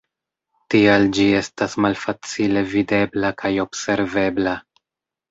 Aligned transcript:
Tial 0.73 1.03
ĝi 1.17 1.25
estas 1.39 1.75
malfacile 1.85 2.63
videbla 2.71 3.31
kaj 3.43 3.51
observebla. 3.65 4.55